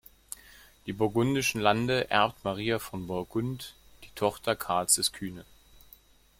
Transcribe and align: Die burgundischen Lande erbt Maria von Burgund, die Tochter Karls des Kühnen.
Die 0.87 0.93
burgundischen 0.93 1.61
Lande 1.61 2.09
erbt 2.09 2.43
Maria 2.43 2.79
von 2.79 3.05
Burgund, 3.05 3.75
die 4.03 4.09
Tochter 4.15 4.55
Karls 4.55 4.95
des 4.95 5.11
Kühnen. 5.11 5.45